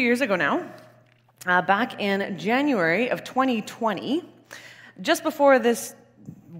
[0.00, 0.66] years ago now,
[1.46, 4.24] uh, back in January of 2020,
[5.00, 5.94] just before this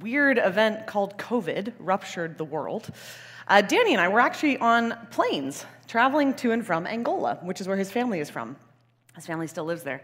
[0.01, 2.91] weird event called COVID ruptured the world,
[3.49, 7.67] uh, Danny and I were actually on planes traveling to and from Angola, which is
[7.67, 8.57] where his family is from.
[9.15, 10.03] His family still lives there.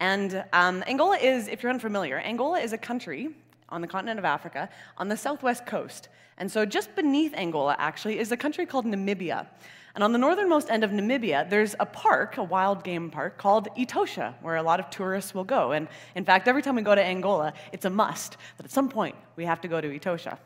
[0.00, 3.30] And um, Angola is, if you're unfamiliar, Angola is a country
[3.68, 4.68] on the continent of Africa
[4.98, 6.08] on the southwest coast.
[6.38, 9.46] And so just beneath Angola, actually, is a country called Namibia.
[9.94, 13.68] And on the northernmost end of Namibia, there's a park, a wild game park called
[13.76, 15.72] Etosha, where a lot of tourists will go.
[15.72, 18.88] And in fact, every time we go to Angola, it's a must that at some
[18.88, 20.38] point we have to go to Etosha.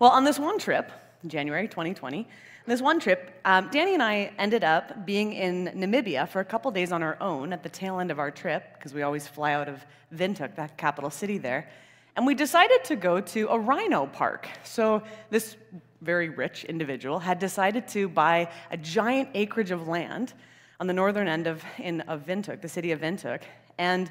[0.00, 0.90] Well, on this one trip,
[1.26, 2.26] January 2020,
[2.66, 6.70] this one trip, um, Danny and I ended up being in Namibia for a couple
[6.70, 9.52] days on our own at the tail end of our trip, because we always fly
[9.52, 9.84] out of
[10.14, 11.68] Windhoek, the capital city there.
[12.16, 14.48] And we decided to go to a rhino park.
[14.64, 15.56] So this
[16.02, 20.34] very rich individual had decided to buy a giant acreage of land
[20.80, 23.42] on the northern end of, in, of Windhoek, the city of Windhoek,
[23.78, 24.10] and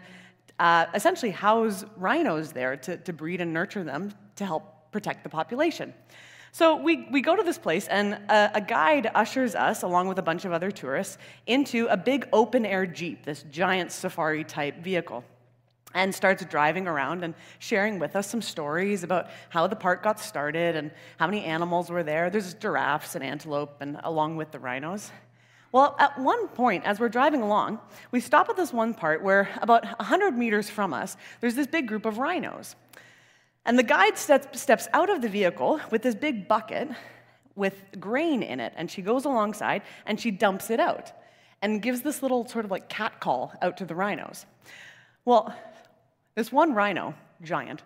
[0.58, 5.30] uh, essentially house rhinos there to, to breed and nurture them to help protect the
[5.30, 5.94] population.
[6.54, 10.20] So we, we go to this place, and a, a, guide ushers us, along with
[10.20, 11.18] a bunch of other tourists,
[11.48, 15.24] into a big open air Jeep, this giant safari type vehicle
[15.94, 20.20] and starts driving around and sharing with us some stories about how the park got
[20.20, 22.30] started and how many animals were there.
[22.30, 25.12] There's giraffes and antelope, and along with the rhinos.
[25.72, 27.80] Well, at one point, as we're driving along,
[28.12, 31.88] we stop at this one part where, about 100 meters from us, there's this big
[31.88, 32.76] group of rhinos.
[33.66, 36.90] And the guide steps, steps out of the vehicle with this big bucket
[37.56, 41.12] with grain in it, and she goes alongside and she dumps it out
[41.62, 44.46] and gives this little sort of like cat call out to the rhinos.
[45.26, 45.56] Well,
[46.36, 47.82] this one rhino, giant,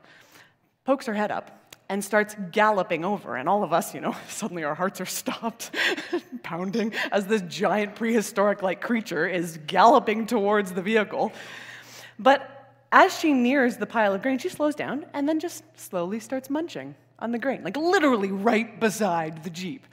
[0.83, 3.35] pokes her head up and starts galloping over.
[3.35, 5.71] And all of us, you know, suddenly our hearts are stopped
[6.43, 11.31] pounding as this giant prehistoric like creature is galloping towards the vehicle.
[12.17, 12.51] But
[12.91, 16.49] as she nears the pile of grain, she slows down and then just slowly starts
[16.49, 19.85] munching on the grain, like literally right beside the Jeep.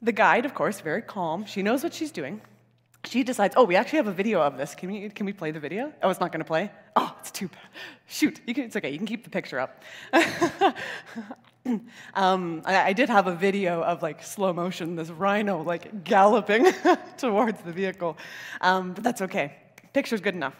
[0.00, 2.40] The guide, of course, very calm, she knows what she's doing
[3.06, 4.74] she decides, oh, we actually have a video of this.
[4.74, 5.92] Can we, can we play the video?
[6.02, 6.70] Oh, it's not going to play?
[6.96, 7.68] Oh, it's too bad.
[8.06, 8.90] Shoot, can, it's okay.
[8.90, 9.82] You can keep the picture up.
[12.14, 16.66] um, I, I, did have a video of like slow motion, this rhino like galloping
[17.16, 18.16] towards the vehicle,
[18.60, 19.56] um, but that's okay.
[19.92, 20.54] Picture's good enough.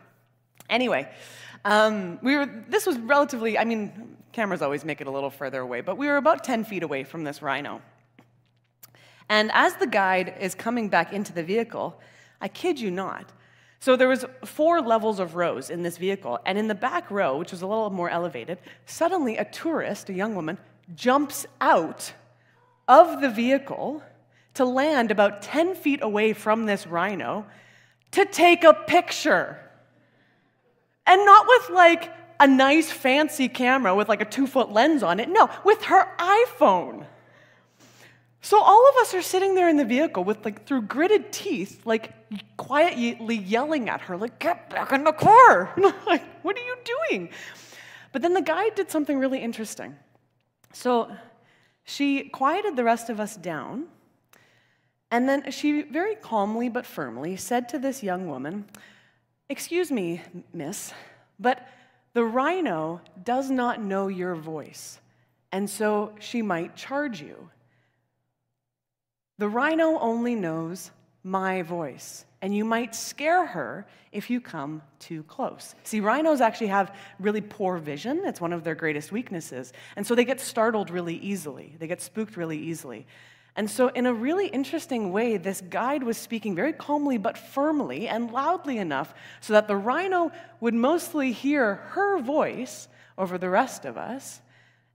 [0.71, 1.11] Anyway,
[1.65, 2.49] um, we were.
[2.69, 3.59] This was relatively.
[3.59, 6.65] I mean, cameras always make it a little further away, but we were about 10
[6.65, 7.83] feet away from this rhino.
[9.29, 12.01] And as the guide is coming back into the vehicle,
[12.41, 13.33] I kid you not.
[13.81, 17.39] So there was four levels of rows in this vehicle, and in the back row,
[17.39, 20.59] which was a little more elevated, suddenly a tourist, a young woman,
[20.95, 22.15] jumps out
[22.89, 24.03] of the vehicle
[24.55, 27.45] to land about 10 feet away from this rhino
[28.13, 29.59] to take a picture.
[31.07, 35.21] And not with like a nice fancy camera with like a two foot lens on
[35.21, 35.29] it.
[35.29, 37.07] No, with her iPhone.
[38.45, 41.81] So all of us are sitting there in the vehicle with like through gritted teeth,
[41.87, 42.13] like
[42.59, 45.73] quietly yelling at her, like, get back in the car.
[46.07, 46.77] like, what are you
[47.09, 47.31] doing?
[48.13, 49.97] But then the guide did something really interesting.
[50.75, 51.11] So
[51.85, 53.87] she quieted the rest of us down,
[55.11, 58.67] and then she very calmly but firmly said to this young woman,
[59.49, 60.21] Excuse me,
[60.53, 60.93] miss,
[61.41, 61.67] but
[62.13, 65.01] the rhino does not know your voice,
[65.51, 67.49] and so she might charge you.
[69.39, 70.91] The rhino only knows
[71.25, 75.75] my voice, and you might scare her if you come too close.
[75.83, 80.15] See, rhinos actually have really poor vision, it's one of their greatest weaknesses, and so
[80.15, 81.75] they get startled really easily.
[81.79, 83.07] They get spooked really easily.
[83.57, 88.09] And so, in a really interesting way, this guide was speaking very calmly but firmly
[88.09, 93.85] and loudly enough so that the rhino would mostly hear her voice over the rest
[93.85, 94.41] of us,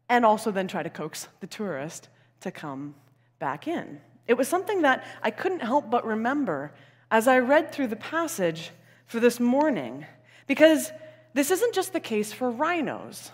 [0.07, 2.09] and also then try to coax the tourist
[2.42, 2.95] to come
[3.39, 4.01] back in.
[4.29, 6.71] It was something that I couldn't help but remember
[7.09, 8.69] as I read through the passage
[9.07, 10.05] for this morning,
[10.45, 10.91] because
[11.33, 13.31] this isn't just the case for rhinos.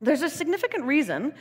[0.00, 1.32] There's a significant reason,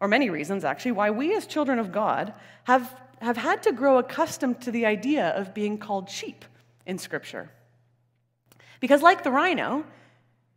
[0.00, 2.34] or many reasons actually, why we as children of God
[2.64, 6.44] have, have had to grow accustomed to the idea of being called sheep
[6.84, 7.50] in Scripture.
[8.80, 9.86] Because, like the rhino,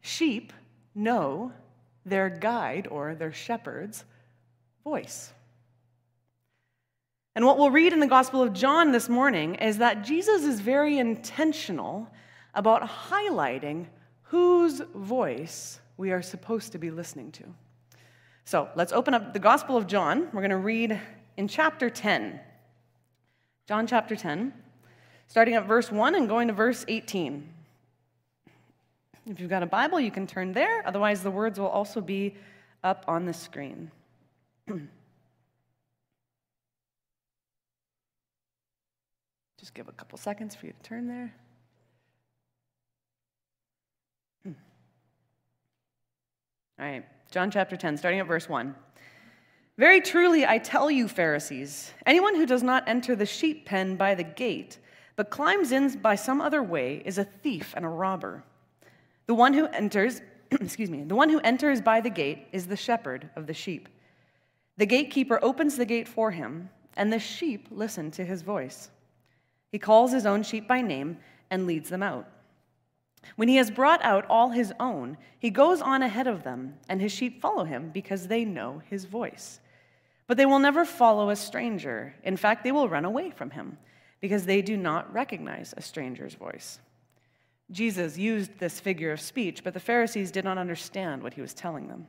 [0.01, 0.51] sheep
[0.93, 1.53] know
[2.05, 4.03] their guide or their shepherd's
[4.83, 5.31] voice.
[7.35, 10.59] And what we'll read in the Gospel of John this morning is that Jesus is
[10.59, 12.07] very intentional
[12.53, 13.87] about highlighting
[14.21, 17.43] whose voice we are supposed to be listening to.
[18.45, 20.29] So let's open up the Gospel of John.
[20.31, 20.99] We're going to read
[21.37, 22.39] in chapter 10.
[23.67, 24.53] John chapter 10,
[25.27, 27.49] starting at verse 1 and going to verse 18.
[29.25, 30.85] If you've got a Bible, you can turn there.
[30.85, 32.35] Otherwise, the words will also be
[32.83, 33.89] up on the screen.
[39.63, 41.33] Just give a couple seconds for you to turn there.
[44.43, 44.51] Hmm.
[46.77, 48.75] All right, John chapter 10, starting at verse 1.
[49.77, 54.15] Very truly, I tell you, Pharisees, anyone who does not enter the sheep pen by
[54.15, 54.79] the gate,
[55.15, 58.43] but climbs in by some other way, is a thief and a robber.
[59.27, 60.19] The one who enters,
[60.51, 63.87] excuse me, the one who enters by the gate is the shepherd of the sheep.
[64.75, 68.89] The gatekeeper opens the gate for him, and the sheep listen to his voice.
[69.73, 71.17] He calls his own sheep by name
[71.49, 72.27] and leads them out.
[73.37, 77.01] When he has brought out all his own, he goes on ahead of them, and
[77.01, 79.59] his sheep follow him because they know his voice.
[80.27, 82.13] But they will never follow a stranger.
[82.23, 83.79] In fact, they will run away from him
[84.21, 86.79] because they do not recognize a stranger's voice.
[87.71, 91.55] Jesus used this figure of speech, but the Pharisees did not understand what he was
[91.55, 92.07] telling them.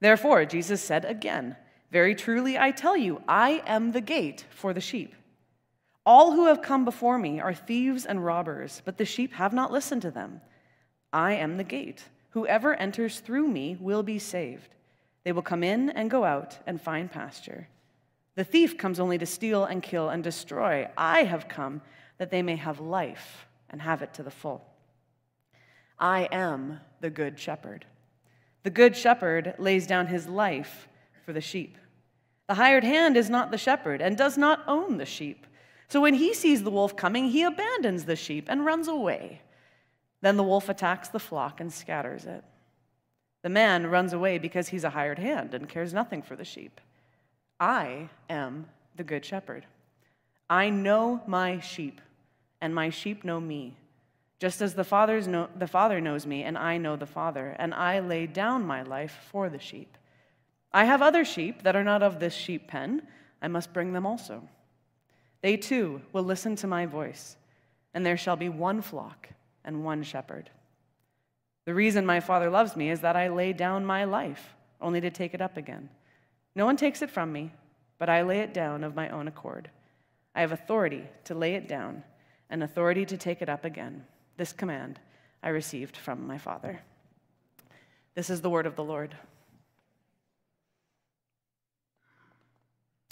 [0.00, 1.54] Therefore, Jesus said again,
[1.92, 5.14] Very truly I tell you, I am the gate for the sheep.
[6.08, 9.70] All who have come before me are thieves and robbers, but the sheep have not
[9.70, 10.40] listened to them.
[11.12, 12.02] I am the gate.
[12.30, 14.74] Whoever enters through me will be saved.
[15.24, 17.68] They will come in and go out and find pasture.
[18.36, 20.88] The thief comes only to steal and kill and destroy.
[20.96, 21.82] I have come
[22.16, 24.64] that they may have life and have it to the full.
[25.98, 27.84] I am the good shepherd.
[28.62, 30.88] The good shepherd lays down his life
[31.26, 31.76] for the sheep.
[32.46, 35.44] The hired hand is not the shepherd and does not own the sheep.
[35.88, 39.40] So when he sees the wolf coming, he abandons the sheep and runs away.
[40.20, 42.44] Then the wolf attacks the flock and scatters it.
[43.42, 46.80] The man runs away because he's a hired hand and cares nothing for the sheep.
[47.58, 49.64] I am the good shepherd.
[50.50, 52.00] I know my sheep,
[52.60, 53.76] and my sheep know me.
[54.38, 57.74] Just as the, father's know, the Father knows me, and I know the Father, and
[57.74, 59.96] I lay down my life for the sheep.
[60.72, 63.02] I have other sheep that are not of this sheep pen.
[63.42, 64.42] I must bring them also.
[65.40, 67.36] They too will listen to my voice,
[67.94, 69.28] and there shall be one flock
[69.64, 70.50] and one shepherd.
[71.64, 75.10] The reason my Father loves me is that I lay down my life, only to
[75.10, 75.90] take it up again.
[76.54, 77.52] No one takes it from me,
[77.98, 79.70] but I lay it down of my own accord.
[80.34, 82.02] I have authority to lay it down
[82.50, 84.04] and authority to take it up again.
[84.36, 84.98] This command
[85.42, 86.80] I received from my Father.
[88.14, 89.14] This is the word of the Lord.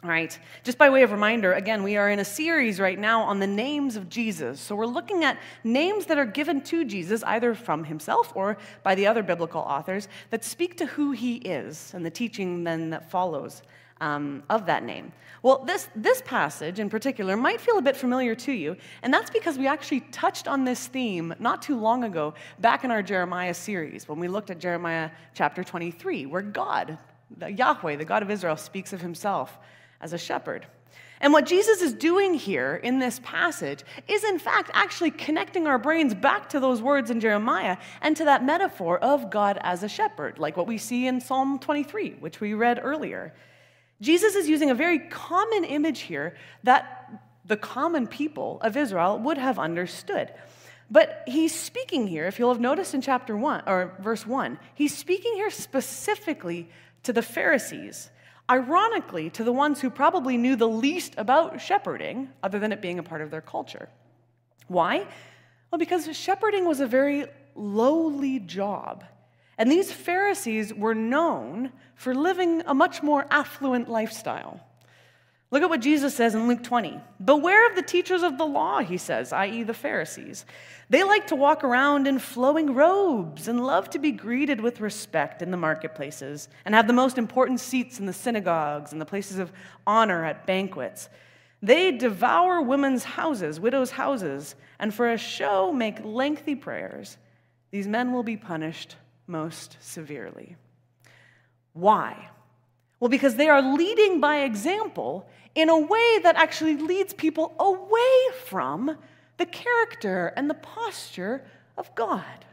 [0.02, 3.22] All right, just by way of reminder, again, we are in a series right now
[3.22, 4.60] on the names of Jesus.
[4.60, 8.94] So we're looking at names that are given to Jesus, either from himself or by
[8.94, 13.10] the other biblical authors, that speak to who he is and the teaching then that
[13.10, 13.62] follows
[14.02, 15.12] um, of that name.
[15.42, 19.30] Well, this, this passage in particular might feel a bit familiar to you, and that's
[19.30, 23.54] because we actually touched on this theme not too long ago back in our Jeremiah
[23.54, 26.98] series when we looked at Jeremiah chapter 23, where God,
[27.38, 29.58] the Yahweh, the God of Israel, speaks of himself
[30.06, 30.64] as a shepherd.
[31.20, 35.78] And what Jesus is doing here in this passage is, in fact, actually connecting our
[35.78, 39.88] brains back to those words in Jeremiah and to that metaphor of God as a
[39.88, 43.34] shepherd, like what we see in Psalm 23, which we read earlier.
[44.00, 47.10] Jesus is using a very common image here that
[47.44, 50.32] the common people of Israel would have understood.
[50.88, 54.96] But he's speaking here, if you'll have noticed in chapter 1 or verse 1, he's
[54.96, 56.68] speaking here specifically
[57.02, 58.10] to the Pharisees
[58.50, 62.98] ironically, to the ones who probably knew the least about shepherding, other than it being
[62.98, 63.88] a part of their culture.
[64.68, 65.06] Why?
[65.70, 69.04] Well, because shepherding was a very lowly job.
[69.58, 74.60] And these Pharisees were known for living a much more affluent lifestyle.
[75.56, 77.00] Look at what Jesus says in Luke 20.
[77.24, 80.44] Beware of the teachers of the law, he says, i.e., the Pharisees.
[80.90, 85.40] They like to walk around in flowing robes and love to be greeted with respect
[85.40, 89.38] in the marketplaces and have the most important seats in the synagogues and the places
[89.38, 89.50] of
[89.86, 91.08] honor at banquets.
[91.62, 97.16] They devour women's houses, widows' houses, and for a show make lengthy prayers.
[97.70, 98.96] These men will be punished
[99.26, 100.56] most severely.
[101.72, 102.28] Why?
[103.00, 108.38] Well, because they are leading by example in a way that actually leads people away
[108.44, 108.96] from
[109.38, 111.44] the character and the posture
[111.76, 112.44] of God.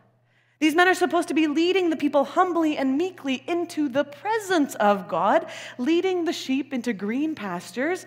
[0.60, 4.76] These men are supposed to be leading the people humbly and meekly into the presence
[4.76, 8.06] of God, leading the sheep into green pastures.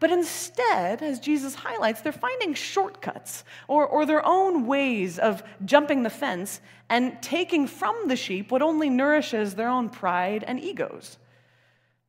[0.00, 6.02] But instead, as Jesus highlights, they're finding shortcuts or, or their own ways of jumping
[6.02, 6.60] the fence
[6.90, 11.16] and taking from the sheep what only nourishes their own pride and egos.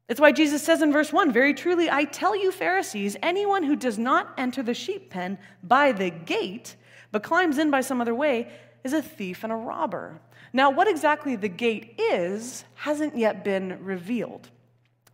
[0.08, 3.76] It's why Jesus says in verse 1 Very truly, I tell you, Pharisees, anyone who
[3.76, 6.76] does not enter the sheep pen by the gate,
[7.12, 8.50] but climbs in by some other way,
[8.84, 10.20] is a thief and a robber.
[10.54, 14.50] Now, what exactly the gate is hasn't yet been revealed.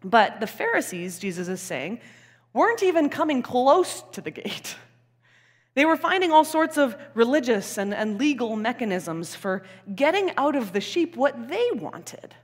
[0.04, 2.00] But the Pharisees, Jesus is saying,
[2.54, 4.76] weren't even coming close to the gate.
[5.74, 9.64] They were finding all sorts of religious and, and legal mechanisms for
[9.96, 12.36] getting out of the sheep what they wanted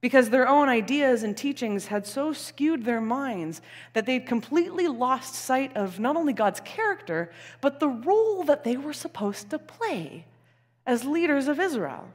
[0.00, 3.60] because their own ideas and teachings had so skewed their minds
[3.92, 7.30] that they'd completely lost sight of not only God's character,
[7.60, 10.24] but the role that they were supposed to play
[10.86, 12.08] as leaders of Israel.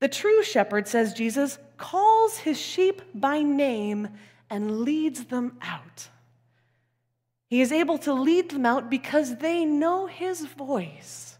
[0.00, 4.08] The true shepherd, says Jesus, calls his sheep by name
[4.50, 6.08] and leads them out.
[7.46, 11.31] He is able to lead them out because they know his voice.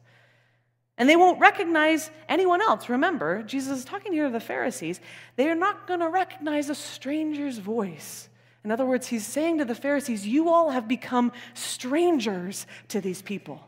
[0.98, 2.88] And they won't recognize anyone else.
[2.88, 5.00] Remember, Jesus is talking here to the Pharisees.
[5.36, 8.28] They are not going to recognize a stranger's voice.
[8.64, 13.22] In other words, he's saying to the Pharisees, You all have become strangers to these
[13.22, 13.66] people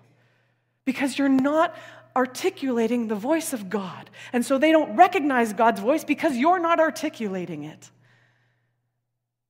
[0.85, 1.75] because you're not
[2.15, 4.11] articulating the voice of God.
[4.33, 7.91] And so they don't recognize God's voice because you're not articulating it.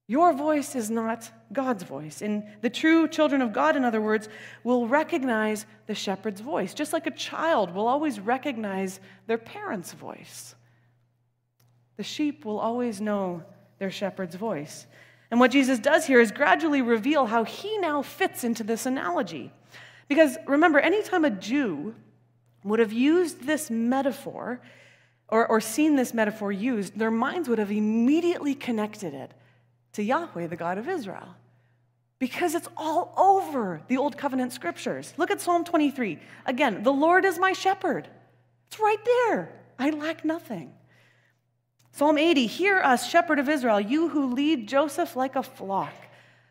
[0.07, 2.21] Your voice is not God's voice.
[2.21, 4.29] And the true children of God, in other words,
[4.63, 10.55] will recognize the shepherd's voice, just like a child will always recognize their parent's voice.
[11.97, 13.43] The sheep will always know
[13.79, 14.87] their shepherd's voice.
[15.31, 19.53] And what Jesus does here is gradually reveal how he now fits into this analogy.
[20.07, 21.95] Because remember, anytime a Jew
[22.63, 24.61] would have used this metaphor
[25.29, 29.33] or, or seen this metaphor used, their minds would have immediately connected it
[29.95, 31.35] to Yahweh, the God of Israel.
[32.19, 35.13] Because it's all over the Old Covenant scriptures.
[35.17, 36.19] Look at Psalm 23.
[36.47, 38.09] Again, the Lord is my shepherd.
[38.69, 39.53] It's right there.
[39.79, 40.73] I lack nothing.
[41.93, 45.95] Psalm 80, hear us, shepherd of Israel, you who lead Joseph like a flock.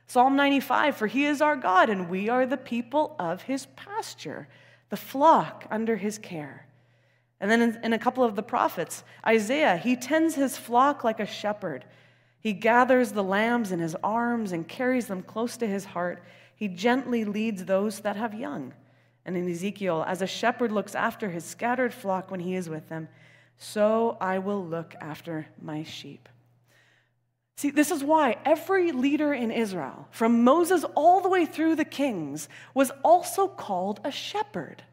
[0.07, 4.47] Psalm 95, for he is our God, and we are the people of his pasture,
[4.89, 6.67] the flock under his care.
[7.41, 11.19] And then in, in a couple of the prophets, Isaiah, he tends his flock like
[11.19, 11.83] a shepherd.
[12.43, 16.21] He gathers the lambs in his arms and carries them close to his heart.
[16.53, 18.73] He gently leads those that have young.
[19.25, 22.89] And in Ezekiel, as a shepherd looks after his scattered flock when he is with
[22.89, 23.07] them,
[23.57, 26.27] so I will look after my sheep.
[27.55, 31.85] See, this is why every leader in Israel, from Moses all the way through the
[31.85, 34.83] kings, was also called a shepherd.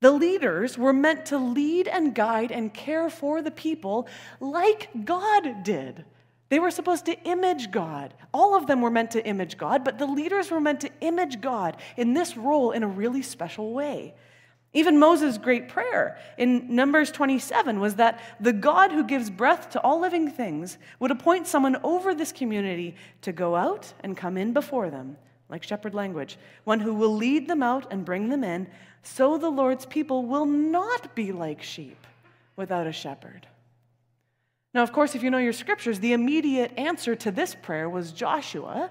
[0.00, 4.08] The leaders were meant to lead and guide and care for the people
[4.40, 6.04] like God did.
[6.50, 8.14] They were supposed to image God.
[8.32, 11.40] All of them were meant to image God, but the leaders were meant to image
[11.40, 14.14] God in this role in a really special way.
[14.72, 19.80] Even Moses' great prayer in Numbers 27 was that the God who gives breath to
[19.80, 24.52] all living things would appoint someone over this community to go out and come in
[24.52, 25.16] before them,
[25.48, 28.68] like shepherd language, one who will lead them out and bring them in,
[29.02, 32.06] so the Lord's people will not be like sheep
[32.56, 33.46] without a shepherd.
[34.74, 38.12] Now, of course, if you know your scriptures, the immediate answer to this prayer was
[38.12, 38.90] Joshua.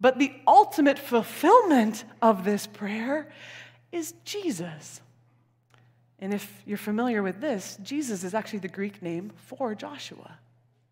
[0.00, 3.30] But the ultimate fulfillment of this prayer
[3.92, 5.02] is Jesus.
[6.18, 10.38] And if you're familiar with this, Jesus is actually the Greek name for Joshua.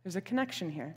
[0.02, 0.94] There's a connection here.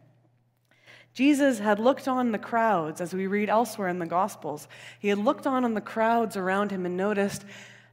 [1.13, 4.67] Jesus had looked on the crowds, as we read elsewhere in the Gospels.
[4.99, 7.43] He had looked on on the crowds around him and noticed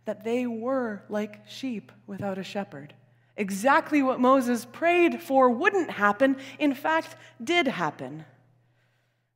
[0.05, 2.95] that they were like sheep without a shepherd.
[3.37, 8.25] Exactly what Moses prayed for wouldn't happen, in fact, did happen.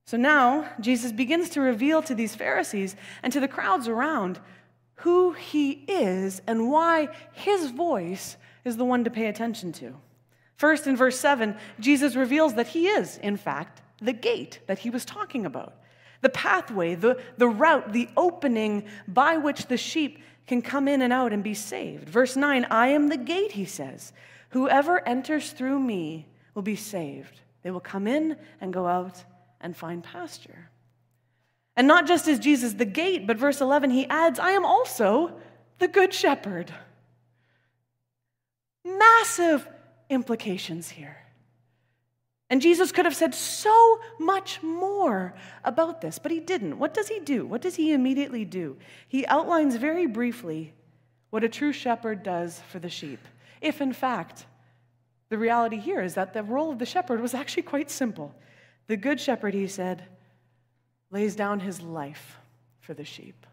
[0.06, 4.40] So now Jesus begins to reveal to these Pharisees and to the crowds around
[4.96, 9.94] who he is and why his voice is the one to pay attention to.
[10.56, 14.90] First, in verse 7, Jesus reveals that he is, in fact, the gate that he
[14.90, 15.74] was talking about
[16.22, 21.12] the pathway, the, the route, the opening by which the sheep can come in and
[21.12, 22.08] out and be saved.
[22.08, 24.12] Verse 9 I am the gate, he says.
[24.50, 27.40] Whoever enters through me will be saved.
[27.62, 29.24] They will come in and go out
[29.60, 30.68] and find pasture.
[31.74, 35.32] And not just is Jesus the gate, but verse 11, he adds, I am also
[35.78, 36.72] the good shepherd.
[38.84, 39.66] Massive
[40.12, 41.16] implications here.
[42.50, 46.78] And Jesus could have said so much more about this, but he didn't.
[46.78, 47.46] What does he do?
[47.46, 48.76] What does he immediately do?
[49.08, 50.74] He outlines very briefly
[51.30, 53.20] what a true shepherd does for the sheep.
[53.62, 54.44] If, in fact,
[55.30, 58.34] the reality here is that the role of the shepherd was actually quite simple.
[58.86, 60.04] The good shepherd, he said,
[61.10, 62.36] lays down his life
[62.80, 63.46] for the sheep.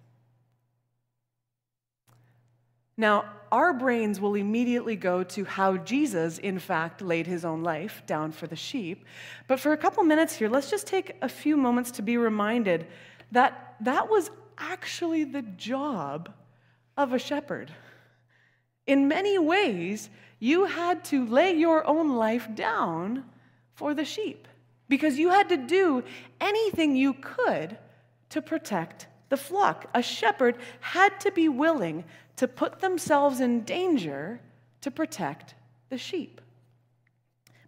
[2.99, 8.03] Now, our brains will immediately go to how Jesus, in fact, laid his own life
[8.05, 9.05] down for the sheep.
[9.47, 12.87] But for a couple minutes here, let's just take a few moments to be reminded
[13.31, 16.29] that that was actually the job
[16.97, 17.71] of a shepherd.
[18.85, 23.23] In many ways, you had to lay your own life down
[23.75, 24.45] for the sheep
[24.89, 26.03] because you had to do
[26.41, 27.77] anything you could
[28.31, 29.85] to protect the flock.
[29.93, 32.03] A shepherd had to be willing
[32.39, 34.39] to put themselves in danger
[34.79, 35.55] to protect
[35.89, 36.39] the sheep.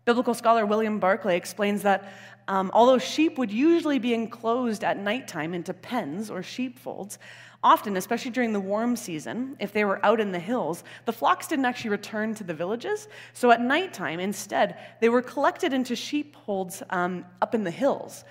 [0.06, 2.14] Biblical scholar William Barclay explains that
[2.48, 7.20] um, although sheep would usually be enclosed at nighttime into pens or sheepfolds,
[7.62, 11.48] often, especially during the warm season, if they were out in the hills, the flocks
[11.48, 13.10] didn't actually return to the villages.
[13.34, 18.24] So at nighttime, instead, they were collected into sheepfolds um, up in the hills.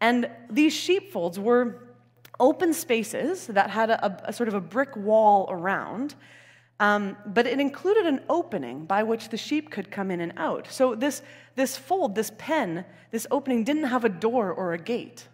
[0.00, 1.93] And these sheepfolds were
[2.40, 6.14] open spaces that had a, a, sort of a brick wall around,
[6.80, 10.66] um, but it included an opening by which the sheep could come in and out.
[10.70, 11.22] So this,
[11.54, 15.28] this fold, this pen, this opening didn't have a door or a gate.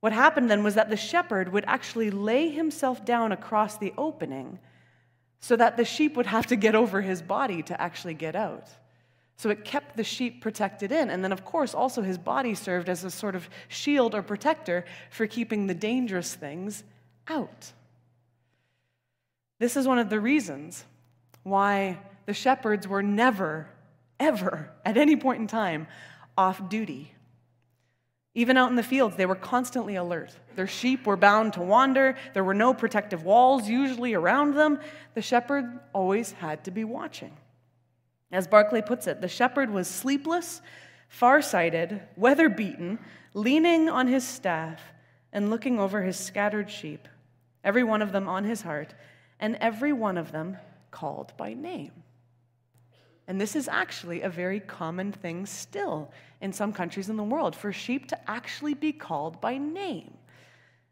[0.00, 4.60] What happened then was that the shepherd would actually lay himself down across the opening
[5.40, 8.68] so that the sheep would have to get over his body to actually get out.
[9.38, 11.10] So it kept the sheep protected in.
[11.10, 14.84] And then, of course, also his body served as a sort of shield or protector
[15.10, 16.82] for keeping the dangerous things
[17.28, 17.72] out.
[19.60, 20.84] This is one of the reasons
[21.44, 23.68] why the shepherds were never,
[24.18, 25.86] ever, at any point in time,
[26.36, 27.14] off duty.
[28.34, 30.36] Even out in the fields, they were constantly alert.
[30.56, 32.16] Their sheep were bound to wander.
[32.34, 34.80] There were no protective walls usually around them.
[35.14, 37.36] The shepherd always had to be watching.
[38.30, 40.60] As Barclay puts it, the shepherd was sleepless,
[41.08, 42.98] far-sighted, weather-beaten,
[43.34, 44.80] leaning on his staff
[45.32, 47.08] and looking over his scattered sheep,
[47.64, 48.94] every one of them on his heart,
[49.40, 50.56] and every one of them
[50.90, 51.92] called by name.
[53.26, 56.10] And this is actually a very common thing still
[56.40, 60.14] in some countries in the world for sheep to actually be called by name.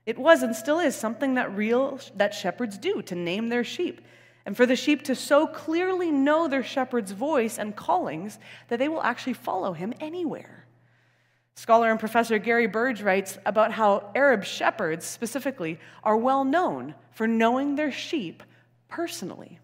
[0.04, 4.02] It was and still is something that real that shepherds do to name their sheep
[4.46, 8.88] and for the sheep to so clearly know their shepherd's voice and callings that they
[8.88, 10.66] will actually follow him anywhere.
[11.56, 17.26] Scholar and professor Gary Burge writes about how Arab shepherds, specifically, are well known for
[17.26, 18.42] knowing their sheep
[18.88, 19.58] personally.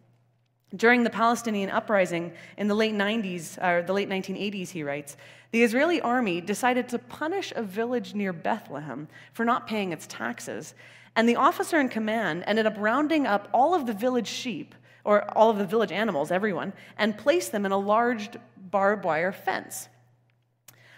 [0.75, 5.17] During the Palestinian uprising in the late 90s, or uh, the late 1980s, he writes,
[5.53, 10.75] the Israeli army decided to punish a village near Bethlehem for not paying its taxes
[11.17, 15.29] and the officer in command ended up rounding up all of the village sheep, or
[15.37, 19.89] all of the village animals, everyone, and placed them in a large barbed wire fence.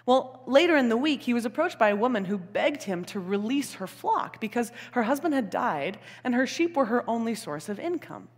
[0.06, 3.20] Well, later in the week, he was approached by a woman who begged him to
[3.20, 7.70] release her flock because her husband had died and her sheep were her only source
[7.70, 8.28] of income.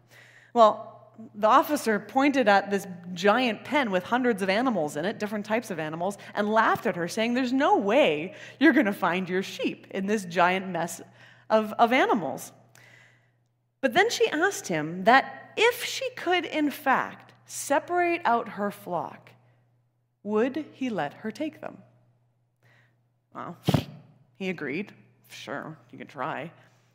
[0.55, 0.93] Well,
[1.35, 5.71] the officer pointed at this giant pen with hundreds of animals in it, different types
[5.71, 9.43] of animals, and laughed at her, saying, There's no way you're going to find your
[9.43, 11.01] sheep in this giant mess
[11.49, 12.53] of, of animals.
[13.81, 19.31] But then she asked him that if she could, in fact, separate out her flock,
[20.23, 21.79] would he let her take them?
[23.35, 23.57] Well,
[24.37, 24.93] he agreed.
[25.29, 26.51] Sure, you can try.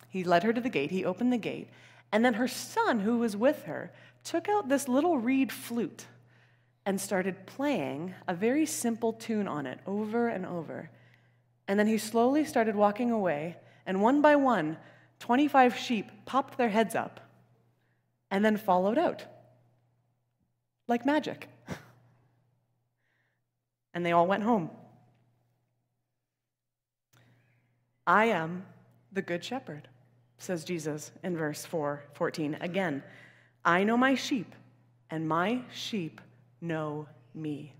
[0.09, 1.69] He led her to the gate, he opened the gate,
[2.11, 3.91] and then her son, who was with her,
[4.23, 6.05] took out this little reed flute
[6.85, 10.89] and started playing a very simple tune on it over and over.
[11.67, 14.77] And then he slowly started walking away and one by one,
[15.19, 17.19] 25 sheep popped their heads up
[18.29, 19.25] and then followed out
[20.87, 21.47] like magic.
[23.93, 24.69] and they all went home.
[28.05, 28.65] I am
[29.11, 29.87] the good shepherd,
[30.37, 32.57] says Jesus in verse 4 14.
[32.61, 33.03] Again,
[33.63, 34.55] I know my sheep,
[35.09, 36.19] and my sheep
[36.59, 37.75] know me.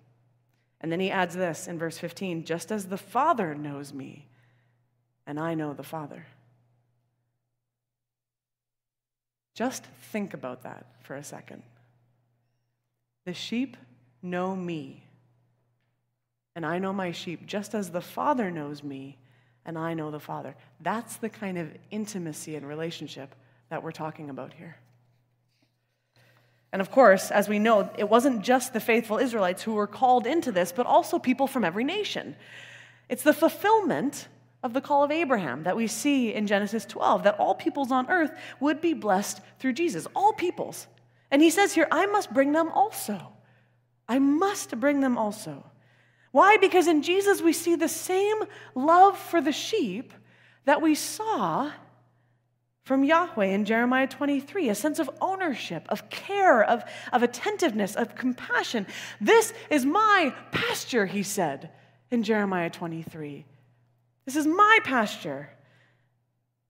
[0.80, 4.28] And then he adds this in verse 15 just as the Father knows me,
[5.26, 6.26] and I know the Father.
[9.54, 11.64] Just think about that for a second.
[13.26, 13.78] The sheep
[14.22, 15.04] know me,
[16.56, 19.18] and I know my sheep, just as the Father knows me,
[19.66, 20.56] and I know the Father.
[20.80, 23.36] That's the kind of intimacy and relationship
[23.70, 24.78] that we're talking about here.
[26.72, 30.26] And of course, as we know, it wasn't just the faithful Israelites who were called
[30.26, 32.36] into this, but also people from every nation.
[33.10, 34.28] It's the fulfillment
[34.64, 38.10] of the call of Abraham that we see in Genesis 12, that all peoples on
[38.10, 40.08] earth would be blessed through Jesus.
[40.16, 40.88] All peoples.
[41.32, 43.34] And he says here, I must bring them also.
[44.08, 45.66] I must bring them also.
[46.32, 46.58] Why?
[46.58, 48.44] Because in Jesus we see the same
[48.76, 50.14] love for the sheep
[50.66, 51.72] that we saw
[52.84, 58.16] from Yahweh in Jeremiah 23, a sense of ownership, of care, of, of attentiveness, of
[58.16, 58.86] compassion.
[59.20, 61.70] This is my pasture, he said
[62.10, 63.46] in Jeremiah 23.
[64.26, 65.50] This is my pasture.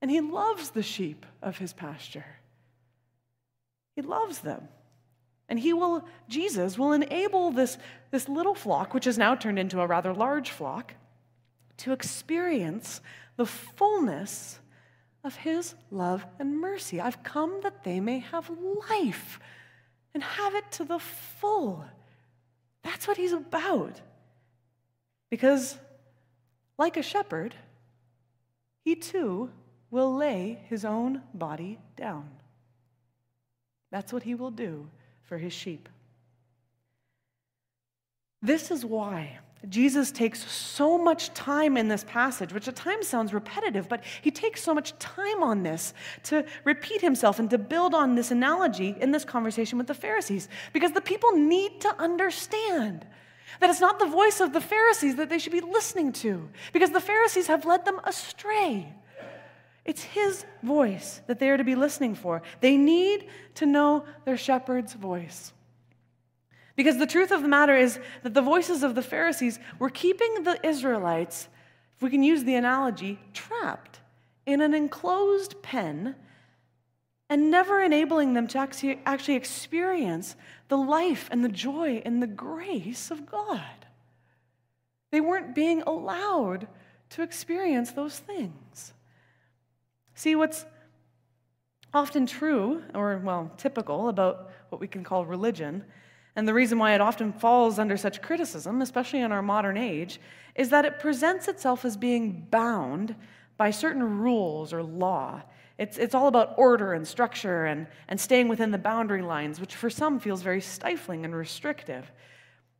[0.00, 2.24] And he loves the sheep of his pasture.
[3.94, 4.68] He loves them.
[5.48, 7.76] And he will, Jesus will enable this,
[8.10, 10.94] this little flock, which has now turned into a rather large flock,
[11.78, 13.00] to experience
[13.36, 14.60] the fullness
[15.24, 17.00] of his love and mercy.
[17.00, 18.50] I've come that they may have
[18.90, 19.38] life
[20.14, 21.84] and have it to the full.
[22.82, 24.00] That's what he's about.
[25.30, 25.78] Because,
[26.82, 27.54] like a shepherd,
[28.84, 29.48] he too
[29.92, 32.28] will lay his own body down.
[33.92, 34.88] That's what he will do
[35.22, 35.88] for his sheep.
[38.42, 43.32] This is why Jesus takes so much time in this passage, which at times sounds
[43.32, 47.94] repetitive, but he takes so much time on this to repeat himself and to build
[47.94, 53.06] on this analogy in this conversation with the Pharisees, because the people need to understand
[53.60, 56.90] that it's not the voice of the Pharisees that they should be listening to, because
[56.90, 58.92] the Pharisees have led them astray.
[59.84, 62.42] It's his voice that they are to be listening for.
[62.60, 65.52] They need to know their shepherd's voice.
[66.76, 70.44] Because the truth of the matter is that the voices of the Pharisees were keeping
[70.44, 71.48] the Israelites,
[71.96, 74.00] if we can use the analogy, trapped
[74.46, 76.14] in an enclosed pen
[77.32, 80.36] and never enabling them to actually, experience
[80.68, 83.86] the life and the joy and the grace of God.
[85.10, 86.68] They weren't being allowed
[87.08, 88.92] to experience those things.
[90.14, 90.66] See, what's
[91.94, 95.84] often true, or well, typical about what we can call religion,
[96.36, 100.20] and the reason why it often falls under such criticism, especially in our modern age,
[100.54, 103.16] is that it presents itself as being bound
[103.56, 105.40] by certain rules or law.
[105.78, 109.74] It's, it's all about order and structure and, and staying within the boundary lines, which
[109.74, 112.10] for some feels very stifling and restrictive.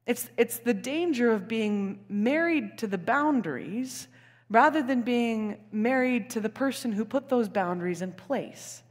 [0.06, 4.08] It's, it's the danger of being married to the boundaries
[4.50, 8.82] rather than being married to the person who put those boundaries in place.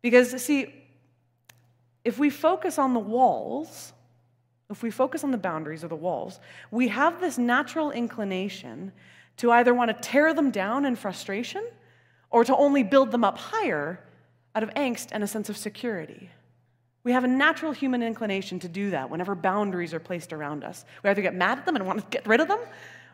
[0.00, 0.72] Because, see,
[2.04, 3.92] if we focus on the walls,
[4.70, 8.92] if we focus on the boundaries or the walls, we have this natural inclination
[9.36, 11.64] to either want to tear them down in frustration
[12.30, 14.00] or to only build them up higher
[14.54, 16.30] out of angst and a sense of security.
[17.04, 20.84] We have a natural human inclination to do that whenever boundaries are placed around us.
[21.04, 22.58] We either get mad at them and want to get rid of them,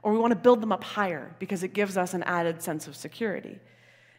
[0.03, 2.87] or we want to build them up higher because it gives us an added sense
[2.87, 3.59] of security.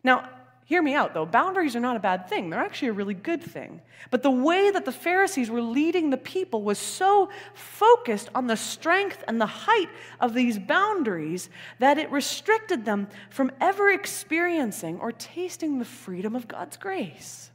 [0.03, 0.29] Now,
[0.65, 1.25] hear me out though.
[1.25, 3.81] Boundaries are not a bad thing, they're actually a really good thing.
[4.11, 8.57] But the way that the Pharisees were leading the people was so focused on the
[8.57, 11.49] strength and the height of these boundaries
[11.79, 17.51] that it restricted them from ever experiencing or tasting the freedom of God's grace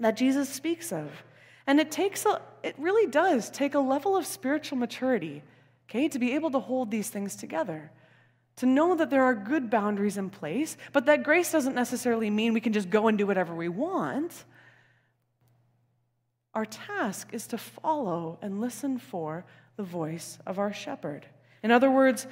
[0.00, 1.10] that Jesus speaks of.
[1.66, 5.42] And it takes a, it really does take a level of spiritual maturity
[5.88, 7.90] okay, to be able to hold these things together.
[8.56, 12.54] To know that there are good boundaries in place, but that grace doesn't necessarily mean
[12.54, 14.44] we can just go and do whatever we want.
[16.54, 19.44] Our task is to follow and listen for
[19.76, 21.26] the voice of our shepherd.
[21.62, 22.26] In other words,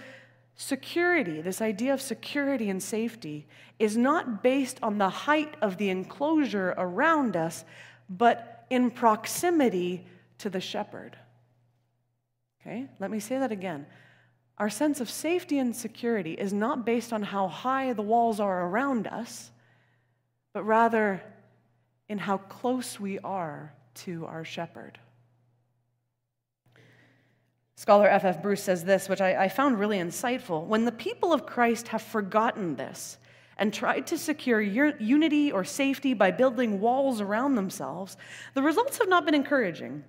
[0.57, 3.47] security, this idea of security and safety,
[3.79, 7.67] is not based on the height of the enclosure around us,
[8.09, 10.07] but in proximity
[10.39, 11.19] to the shepherd.
[12.61, 13.85] Okay, let me say that again.
[14.59, 18.67] Our sense of safety and security is not based on how high the walls are
[18.67, 19.51] around us,
[20.53, 21.23] but rather
[22.09, 24.99] in how close we are to our shepherd.
[27.77, 28.41] Scholar F.F.
[28.41, 30.65] Bruce says this, which I, I, found really insightful.
[30.65, 33.19] When the people of Christ have forgotten this
[33.59, 38.17] and tried to secure unity or safety by building walls around themselves,
[38.55, 40.05] the results have not been encouraging.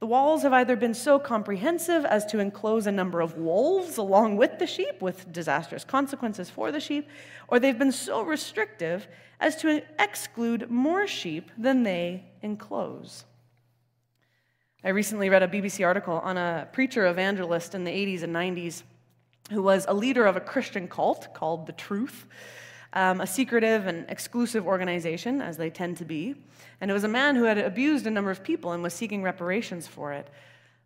[0.00, 4.36] The walls have either been so comprehensive as to enclose a number of wolves along
[4.36, 7.08] with the sheep, with disastrous consequences for the sheep,
[7.48, 9.08] or they've been so restrictive
[9.40, 13.24] as to exclude more sheep than they enclose.
[14.84, 18.84] I recently read a BBC article on a preacher evangelist in the 80s and 90s
[19.50, 22.26] who was a leader of a Christian cult called The Truth
[22.92, 26.34] um, a secretive and exclusive organization, as they tend to be.
[26.80, 29.22] And it was a man who had abused a number of people and was seeking
[29.22, 30.28] reparations for it.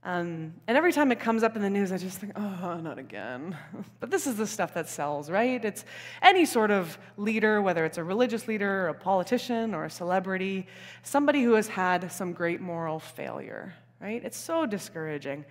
[0.04, 2.98] Um, and every time it comes up in the news, I just think, oh, not
[2.98, 3.56] again.
[4.00, 5.64] but this is the stuff that sells, right?
[5.64, 5.84] It's
[6.22, 10.66] any sort of leader, whether it's a religious leader, or a politician, or a celebrity,
[11.04, 14.24] somebody who has had some great moral failure, right?
[14.24, 15.44] It's so discouraging.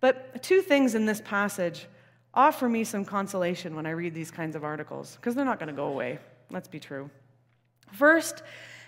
[0.00, 1.86] But two things in this passage
[2.34, 5.68] offer me some consolation when I read these kinds of articles, because they're not going
[5.68, 6.18] to go away.
[6.50, 7.10] Let's be true.
[7.92, 8.42] First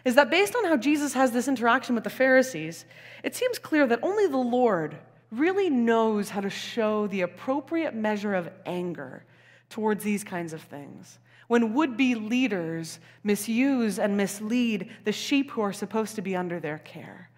[0.04, 2.84] is that based on how Jesus has this interaction with the Pharisees,
[3.22, 4.98] it seems clear that only the Lord
[5.30, 9.24] really knows how to show the appropriate measure of anger
[9.70, 11.18] towards these kinds of things.
[11.48, 16.60] When would be leaders misuse and mislead the sheep who are supposed to be under
[16.60, 17.30] their care.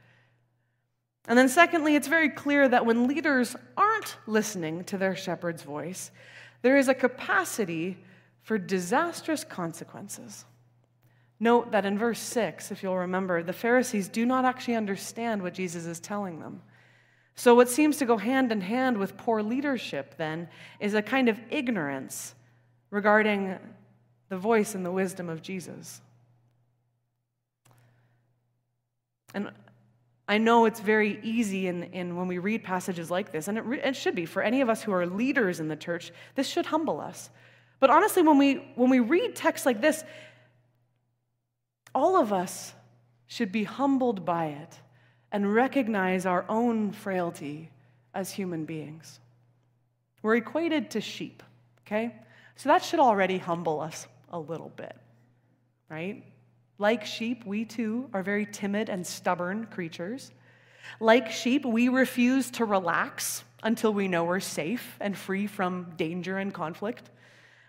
[1.28, 6.10] And then, secondly, it's very clear that when leaders aren't listening to their shepherd's voice,
[6.62, 7.98] there is a capacity
[8.42, 10.44] for disastrous consequences.
[11.40, 15.52] Note that in verse 6, if you'll remember, the Pharisees do not actually understand what
[15.52, 16.62] Jesus is telling them.
[17.34, 20.48] So, what seems to go hand in hand with poor leadership then
[20.80, 22.34] is a kind of ignorance
[22.90, 23.58] regarding
[24.28, 26.00] the voice and the wisdom of Jesus.
[29.34, 29.50] And
[30.28, 33.64] I know it's very easy in, in when we read passages like this, and it,
[33.84, 36.66] it should be for any of us who are leaders in the church, this should
[36.66, 37.30] humble us.
[37.78, 40.02] But honestly, when we, when we read texts like this,
[41.94, 42.74] all of us
[43.26, 44.80] should be humbled by it
[45.30, 47.70] and recognize our own frailty
[48.14, 49.20] as human beings.
[50.22, 51.42] We're equated to sheep,
[51.86, 52.14] okay?
[52.56, 54.96] So that should already humble us a little bit,
[55.88, 56.24] right?
[56.78, 60.30] Like sheep, we too are very timid and stubborn creatures.
[61.00, 66.38] Like sheep, we refuse to relax until we know we're safe and free from danger
[66.38, 67.10] and conflict.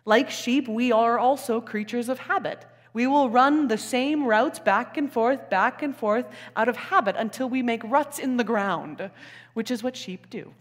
[0.06, 2.66] Like sheep, we are also creatures of habit.
[2.94, 7.16] We will run the same routes back and forth, back and forth out of habit
[7.18, 9.12] until we make ruts in the ground,
[9.54, 10.54] which is what sheep do.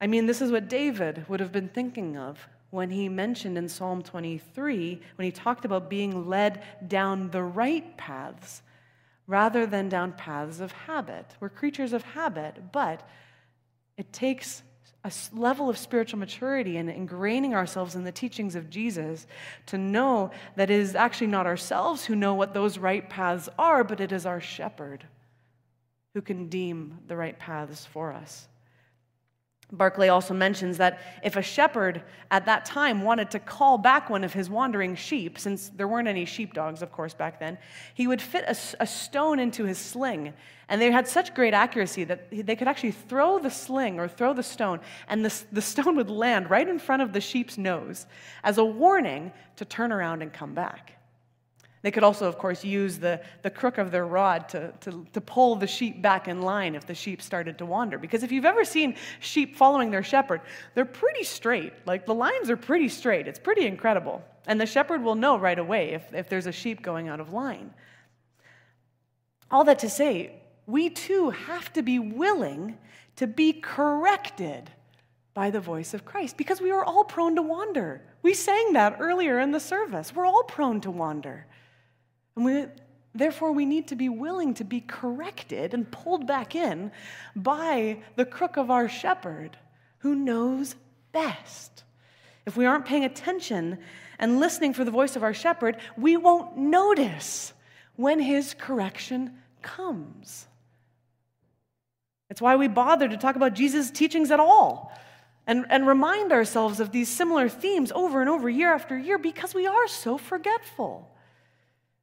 [0.00, 3.68] I mean, this is what David would have been thinking of when he mentioned in
[3.68, 8.62] Psalm 23, when he talked about being led down the right paths
[9.26, 11.26] rather than down paths of habit.
[11.38, 13.08] We're creatures of habit, but
[13.96, 14.62] it takes
[15.04, 19.26] a level of spiritual maturity and ingraining ourselves in the teachings of Jesus
[19.66, 23.82] to know that it is actually not ourselves who know what those right paths are,
[23.82, 25.06] but it is our shepherd
[26.12, 28.48] who can deem the right paths for us.
[29.72, 34.24] Barclay also mentions that if a shepherd at that time wanted to call back one
[34.24, 37.56] of his wandering sheep, since there weren't any sheepdogs, of course, back then,
[37.94, 40.32] he would fit a, a, stone into his sling.
[40.68, 44.32] And they had such great accuracy that they could actually throw the sling or throw
[44.32, 48.06] the stone, and the, the stone would land right in front of the sheep's nose
[48.42, 50.99] as a warning to turn around and come back.
[51.82, 55.20] They could also, of course, use the, the crook of their rod to, to, to
[55.20, 57.96] pull the sheep back in line if the sheep started to wander.
[57.96, 60.42] Because if you've ever seen sheep following their shepherd,
[60.74, 61.72] they're pretty straight.
[61.86, 63.26] Like the lines are pretty straight.
[63.26, 64.22] It's pretty incredible.
[64.46, 67.32] And the shepherd will know right away if, if there's a sheep going out of
[67.32, 67.72] line.
[69.50, 70.34] All that to say,
[70.66, 72.76] we too have to be willing
[73.16, 74.70] to be corrected
[75.32, 78.02] by the voice of Christ because we are all prone to wander.
[78.22, 80.14] We sang that earlier in the service.
[80.14, 81.46] We're all prone to wander.
[82.36, 82.66] And we,
[83.14, 86.92] therefore, we need to be willing to be corrected and pulled back in
[87.34, 89.56] by the crook of our shepherd
[89.98, 90.76] who knows
[91.12, 91.84] best.
[92.46, 93.78] If we aren't paying attention
[94.18, 97.52] and listening for the voice of our shepherd, we won't notice
[97.96, 100.46] when his correction comes.
[102.30, 104.92] It's why we bother to talk about Jesus' teachings at all
[105.46, 109.54] and, and remind ourselves of these similar themes over and over, year after year, because
[109.54, 111.10] we are so forgetful.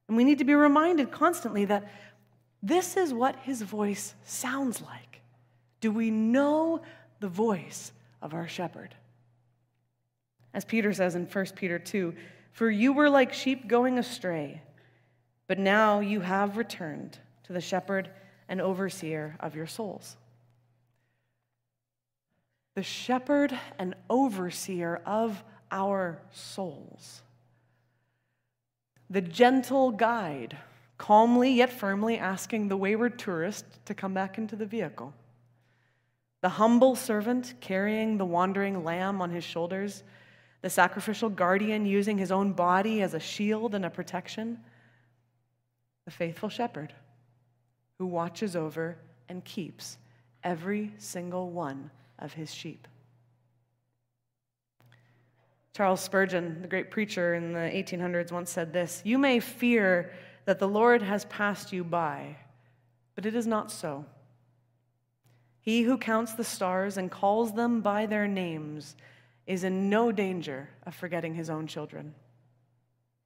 [0.08, 1.88] And we need to be reminded constantly that
[2.62, 5.20] this is what his voice sounds like.
[5.80, 6.80] Do we know
[7.20, 8.94] the voice of our shepherd?
[10.54, 12.14] As Peter says in 1 Peter 2
[12.52, 14.62] For you were like sheep going astray,
[15.46, 18.10] but now you have returned to the shepherd
[18.48, 20.16] and overseer of your souls.
[22.74, 27.22] The shepherd and overseer of our souls
[29.10, 30.56] the gentle guide,
[30.98, 35.14] calmly yet firmly asking the wayward tourist to come back into the vehicle,
[36.40, 40.02] the humble servant carrying the wandering lamb on his shoulders,
[40.60, 44.58] the sacrificial guardian using his own body as a shield and a protection,
[46.04, 46.92] the faithful shepherd
[47.98, 48.96] who watches over
[49.28, 49.98] and keeps
[50.44, 52.86] every single one of his sheep.
[55.74, 60.12] Charles Spurgeon, the great preacher in the 1800s, once said this You may fear
[60.44, 62.36] that the Lord has passed you by,
[63.14, 64.04] but it is not so.
[65.60, 68.96] He who counts the stars and calls them by their names
[69.46, 72.14] is in no danger of forgetting his own children.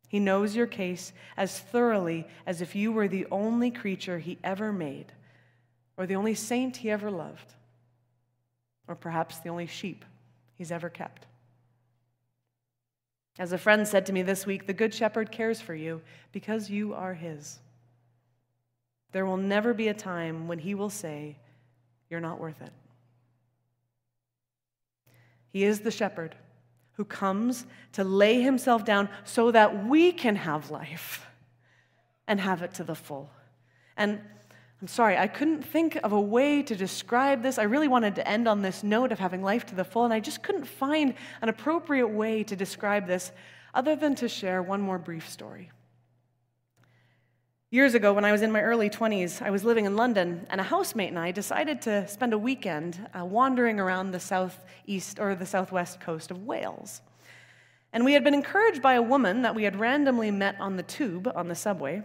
[0.09, 4.73] He knows your case as thoroughly as if you were the only creature he ever
[4.73, 5.13] made,
[5.97, 7.55] or the only saint he ever loved,
[8.89, 10.05] or perhaps the only sheep
[10.55, 11.27] he's ever kept.
[13.39, 16.69] As a friend said to me this week, the Good Shepherd cares for you because
[16.69, 17.61] you are his.
[19.13, 21.37] There will never be a time when he will say,
[22.11, 22.73] You're not worth it.
[25.49, 26.35] He is the shepherd
[26.95, 31.27] who comes to lay himself down so that we can have life
[32.27, 33.31] and have it to the full.
[33.97, 34.21] And
[34.83, 37.57] I'm sorry, I couldn't think of a way to describe this.
[37.57, 40.13] I really wanted to end on this note of having life to the full, and
[40.13, 43.31] I just couldn't find an appropriate way to describe this
[43.75, 45.71] other than to share one more brief story.
[47.71, 50.61] Years ago, when I was in my early 20s, I was living in London, and
[50.61, 55.37] a housemate and I decided to spend a weekend uh, wandering around the southeast or
[55.37, 57.03] the southwest coast of Wales.
[57.93, 60.83] And we had been encouraged by a woman that we had randomly met on the
[60.83, 62.03] tube on the subway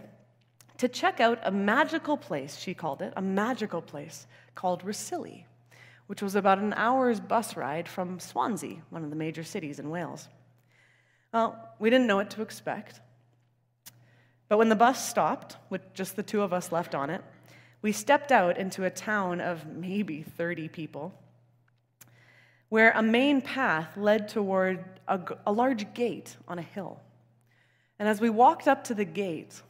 [0.78, 5.44] to check out a magical place, she called it, a magical place called Rhossili,
[6.06, 9.90] which was about an hour's bus ride from Swansea, one of the major cities in
[9.90, 10.28] Wales.
[11.32, 13.00] Well, we didn't know what to expect.
[14.48, 17.22] But when the bus stopped, with just the two of us left on it,
[17.82, 21.12] we stepped out into a town of maybe 30 people,
[22.68, 27.00] where a main path led toward a, a large gate on a hill.
[27.98, 29.60] And as we walked up to the gate,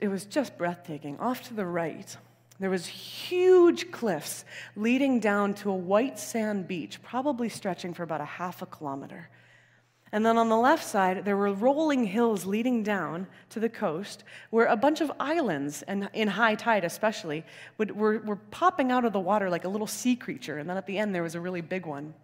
[0.00, 1.18] it was just breathtaking.
[1.18, 2.16] Off to the right,
[2.60, 4.44] there was huge cliffs
[4.76, 9.28] leading down to a white sand beach, probably stretching for about a half a kilometer.
[10.12, 14.22] And then on the left side, there were rolling hills leading down to the coast
[14.50, 17.44] where a bunch of islands, and in high tide especially,
[17.78, 20.58] would, were, were popping out of the water like a little sea creature.
[20.58, 22.14] And then at the end, there was a really big one.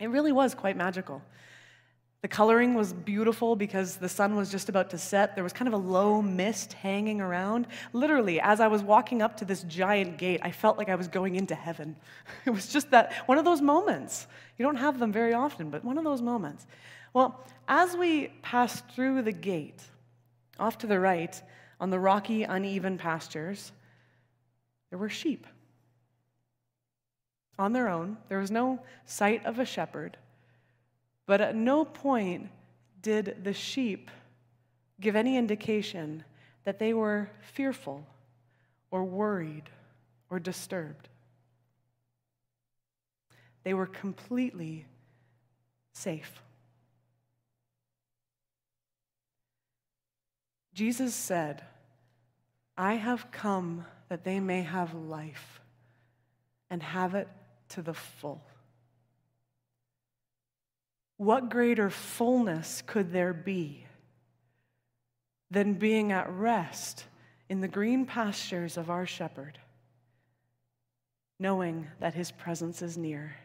[0.00, 1.20] It really was quite magical.
[2.22, 5.34] The coloring was beautiful because the sun was just about to set.
[5.34, 7.66] There was kind of a low mist hanging around.
[7.94, 11.08] Literally, as I was walking up to this giant gate, I felt like I was
[11.08, 11.96] going into heaven.
[12.44, 14.26] It was just that one of those moments.
[14.58, 16.66] You don't have them very often, but one of those moments.
[17.14, 19.82] Well, as we passed through the gate,
[20.58, 21.40] off to the right,
[21.80, 23.72] on the rocky, uneven pastures,
[24.90, 25.46] there were sheep.
[27.58, 30.18] On their own, there was no sight of a shepherd,
[31.30, 32.48] but at no point
[33.02, 34.10] did the sheep
[35.00, 36.24] give any indication
[36.64, 38.04] that they were fearful
[38.90, 39.70] or worried
[40.28, 41.08] or disturbed.
[43.62, 44.86] They were completely
[45.92, 46.42] safe.
[50.74, 51.62] Jesus said,
[52.76, 55.60] I have come that they may have life
[56.70, 57.28] and have it
[57.68, 58.42] to the full.
[61.20, 63.84] What greater fullness could there be
[65.50, 67.04] than being at rest
[67.50, 69.58] in the green pastures of our shepherd,
[71.38, 73.36] knowing that his presence is near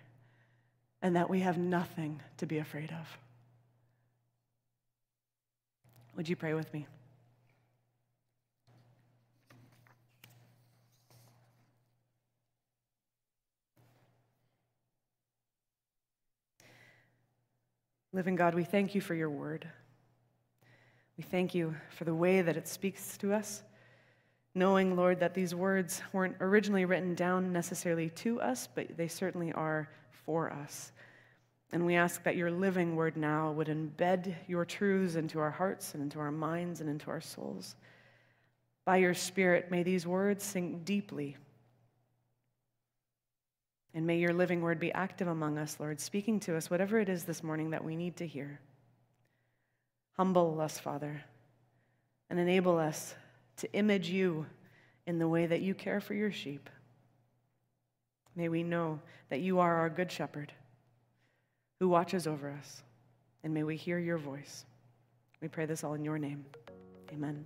[1.02, 3.18] and that we have nothing to be afraid of?
[6.16, 6.88] Would you pray with me?
[18.16, 19.68] Living God, we thank you for your word.
[21.18, 23.62] We thank you for the way that it speaks to us,
[24.54, 29.52] knowing, Lord, that these words weren't originally written down necessarily to us, but they certainly
[29.52, 30.94] are for us.
[31.74, 35.94] And we ask that your living word now would embed your truths into our hearts
[35.94, 37.76] and into our minds and into our souls.
[38.86, 41.36] By your Spirit, may these words sink deeply
[43.96, 47.08] and may your living word be active among us, Lord, speaking to us whatever it
[47.08, 48.60] is this morning that we need to hear.
[50.18, 51.24] Humble us, Father,
[52.30, 53.16] and enable us
[53.58, 54.46] to image you
[55.08, 56.70] in the way that you care for your sheep.
[58.36, 60.52] May we know that you are our good shepherd
[61.80, 62.84] who watches over us,
[63.46, 64.66] and may we hear your voice.
[65.42, 66.46] We pray this all in your name.
[67.14, 67.46] Amen.